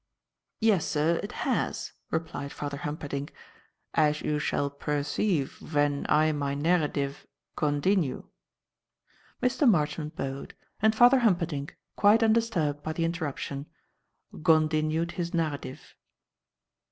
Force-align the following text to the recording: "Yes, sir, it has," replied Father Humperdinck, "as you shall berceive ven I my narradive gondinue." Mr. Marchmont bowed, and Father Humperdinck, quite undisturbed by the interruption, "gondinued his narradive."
"Yes, 0.61 0.87
sir, 0.87 1.19
it 1.21 1.31
has," 1.45 1.93
replied 2.09 2.51
Father 2.51 2.77
Humperdinck, 2.77 3.31
"as 3.93 4.21
you 4.21 4.39
shall 4.39 4.71
berceive 4.71 5.59
ven 5.59 6.07
I 6.09 6.31
my 6.31 6.55
narradive 6.55 7.27
gondinue." 7.55 8.23
Mr. 9.43 9.69
Marchmont 9.69 10.15
bowed, 10.15 10.55
and 10.81 10.95
Father 10.95 11.19
Humperdinck, 11.19 11.77
quite 11.97 12.23
undisturbed 12.23 12.81
by 12.81 12.93
the 12.93 13.05
interruption, 13.05 13.67
"gondinued 14.33 15.11
his 15.11 15.35
narradive." 15.35 15.93